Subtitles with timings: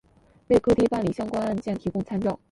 [0.47, 2.35] 为各地办理相关案件提供参照